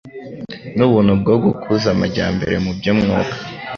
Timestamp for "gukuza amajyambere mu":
1.43-2.71